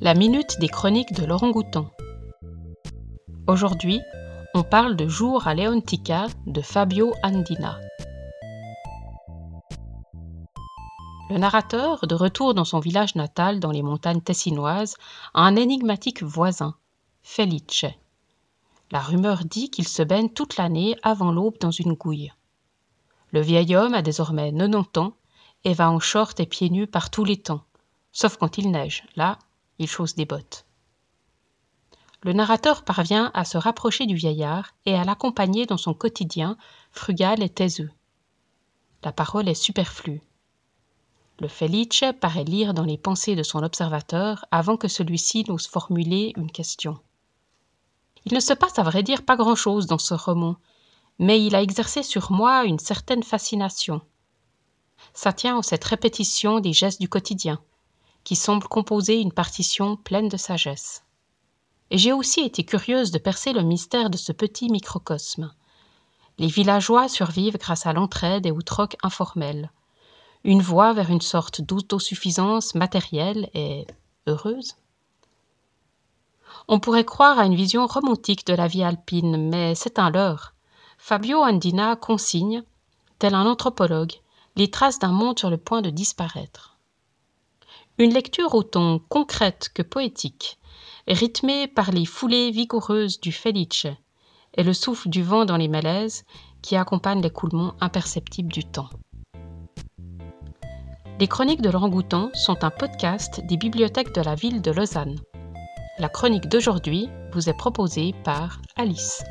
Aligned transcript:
La 0.00 0.14
minute 0.14 0.58
des 0.58 0.68
chroniques 0.68 1.12
de 1.14 1.24
Laurent 1.24 1.50
Goutan. 1.50 1.90
Aujourd'hui, 3.46 4.00
on 4.52 4.62
parle 4.62 4.96
de 4.96 5.06
Jour 5.06 5.46
à 5.46 5.54
Leontica 5.54 6.26
de 6.46 6.60
Fabio 6.60 7.14
Andina. 7.22 7.80
Le 11.30 11.38
narrateur, 11.38 12.06
de 12.06 12.14
retour 12.14 12.54
dans 12.54 12.64
son 12.64 12.80
village 12.80 13.14
natal 13.14 13.60
dans 13.60 13.70
les 13.70 13.82
montagnes 13.82 14.20
tessinoises, 14.20 14.96
a 15.32 15.42
un 15.42 15.56
énigmatique 15.56 16.22
voisin, 16.22 16.74
Felice. 17.22 17.86
La 18.90 19.00
rumeur 19.00 19.44
dit 19.44 19.70
qu'il 19.70 19.88
se 19.88 20.02
baigne 20.02 20.28
toute 20.28 20.56
l'année 20.56 20.96
avant 21.02 21.32
l'aube 21.32 21.58
dans 21.60 21.70
une 21.70 21.94
gouille. 21.94 22.32
Le 23.30 23.40
vieil 23.40 23.74
homme 23.74 23.94
a 23.94 24.02
désormais 24.02 24.52
90 24.52 24.98
ans 24.98 25.14
et 25.64 25.72
va 25.72 25.90
en 25.90 25.98
short 25.98 26.38
et 26.40 26.46
pieds 26.46 26.70
nus 26.70 26.86
par 26.86 27.10
tous 27.10 27.24
les 27.24 27.38
temps, 27.38 27.62
sauf 28.12 28.36
quand 28.36 28.58
il 28.58 28.70
neige. 28.70 29.04
Là, 29.16 29.38
il 29.78 29.88
chausse 29.88 30.14
des 30.14 30.24
bottes. 30.24 30.64
Le 32.22 32.32
narrateur 32.32 32.84
parvient 32.84 33.30
à 33.34 33.44
se 33.44 33.58
rapprocher 33.58 34.06
du 34.06 34.14
vieillard 34.14 34.70
et 34.86 34.94
à 34.94 35.04
l'accompagner 35.04 35.66
dans 35.66 35.76
son 35.76 35.92
quotidien 35.92 36.56
frugal 36.90 37.42
et 37.42 37.50
taiseux. 37.50 37.90
La 39.02 39.12
parole 39.12 39.48
est 39.48 39.54
superflue. 39.54 40.22
Le 41.40 41.48
Felice 41.48 42.04
paraît 42.20 42.44
lire 42.44 42.72
dans 42.72 42.84
les 42.84 42.96
pensées 42.96 43.36
de 43.36 43.42
son 43.42 43.62
observateur 43.62 44.46
avant 44.50 44.76
que 44.76 44.88
celui-ci 44.88 45.44
n'ose 45.48 45.66
formuler 45.66 46.32
une 46.36 46.50
question. 46.50 46.98
Il 48.24 48.32
ne 48.32 48.40
se 48.40 48.54
passe 48.54 48.78
à 48.78 48.82
vrai 48.82 49.02
dire 49.02 49.22
pas 49.22 49.36
grand-chose 49.36 49.86
dans 49.86 49.98
ce 49.98 50.14
roman, 50.14 50.56
mais 51.18 51.44
il 51.44 51.54
a 51.54 51.62
exercé 51.62 52.02
sur 52.02 52.32
moi 52.32 52.64
une 52.64 52.78
certaine 52.78 53.22
fascination. 53.22 54.00
Ça 55.12 55.32
tient 55.32 55.56
en 55.56 55.62
cette 55.62 55.84
répétition 55.84 56.60
des 56.60 56.72
gestes 56.72 57.00
du 57.00 57.08
quotidien, 57.08 57.60
qui 58.24 58.36
semble 58.36 58.66
composer 58.66 59.20
une 59.20 59.32
partition 59.32 59.96
pleine 59.96 60.28
de 60.28 60.36
sagesse. 60.36 61.04
Et 61.90 61.98
j'ai 61.98 62.12
aussi 62.12 62.40
été 62.40 62.64
curieuse 62.64 63.10
de 63.10 63.18
percer 63.18 63.52
le 63.52 63.62
mystère 63.62 64.10
de 64.10 64.16
ce 64.16 64.32
petit 64.32 64.70
microcosme. 64.70 65.52
Les 66.38 66.48
villageois 66.48 67.08
survivent 67.08 67.58
grâce 67.58 67.86
à 67.86 67.92
l'entraide 67.92 68.46
et 68.46 68.50
au 68.50 68.62
troc 68.62 68.96
informel. 69.02 69.70
Une 70.42 70.62
voie 70.62 70.92
vers 70.92 71.10
une 71.10 71.20
sorte 71.20 71.60
d'autosuffisance 71.60 72.74
matérielle 72.74 73.48
et 73.54 73.86
heureuse. 74.26 74.74
On 76.66 76.80
pourrait 76.80 77.04
croire 77.04 77.38
à 77.38 77.46
une 77.46 77.54
vision 77.54 77.86
romantique 77.86 78.46
de 78.46 78.54
la 78.54 78.66
vie 78.66 78.82
alpine, 78.82 79.48
mais 79.50 79.74
c'est 79.74 79.98
un 79.98 80.10
leurre. 80.10 80.54
Fabio 80.98 81.42
Andina 81.42 81.96
consigne, 81.96 82.64
tel 83.18 83.34
un 83.34 83.46
anthropologue, 83.46 84.14
les 84.56 84.70
traces 84.70 84.98
d'un 84.98 85.12
monde 85.12 85.38
sur 85.38 85.50
le 85.50 85.58
point 85.58 85.82
de 85.82 85.90
disparaître. 85.90 86.73
Une 87.96 88.12
lecture 88.12 88.56
autant 88.56 88.98
concrète 89.08 89.70
que 89.72 89.82
poétique, 89.82 90.58
rythmée 91.06 91.68
par 91.68 91.92
les 91.92 92.04
foulées 92.04 92.50
vigoureuses 92.50 93.20
du 93.20 93.30
Felice 93.30 93.86
et 94.56 94.64
le 94.64 94.72
souffle 94.72 95.08
du 95.08 95.22
vent 95.22 95.44
dans 95.44 95.56
les 95.56 95.68
malaises 95.68 96.24
qui 96.60 96.74
accompagnent 96.74 97.22
l'écoulement 97.22 97.74
imperceptible 97.80 98.52
du 98.52 98.64
temps. 98.64 98.90
Les 101.20 101.28
chroniques 101.28 101.62
de 101.62 101.70
Laurent 101.70 101.88
Goutan 101.88 102.30
sont 102.34 102.64
un 102.64 102.70
podcast 102.70 103.40
des 103.46 103.56
bibliothèques 103.56 104.12
de 104.12 104.22
la 104.22 104.34
ville 104.34 104.60
de 104.60 104.72
Lausanne. 104.72 105.20
La 106.00 106.08
chronique 106.08 106.48
d'aujourd'hui 106.48 107.08
vous 107.32 107.48
est 107.48 107.56
proposée 107.56 108.12
par 108.24 108.60
Alice. 108.74 109.22